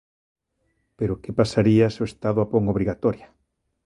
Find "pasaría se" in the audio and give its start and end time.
1.39-1.99